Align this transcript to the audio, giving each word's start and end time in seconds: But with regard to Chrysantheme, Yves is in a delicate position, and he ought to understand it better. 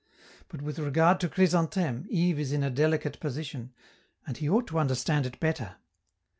But 0.47 0.63
with 0.63 0.79
regard 0.79 1.19
to 1.19 1.29
Chrysantheme, 1.29 2.07
Yves 2.09 2.39
is 2.39 2.51
in 2.53 2.63
a 2.63 2.71
delicate 2.71 3.19
position, 3.19 3.71
and 4.25 4.35
he 4.35 4.49
ought 4.49 4.65
to 4.69 4.79
understand 4.79 5.27
it 5.27 5.39
better. 5.39 5.75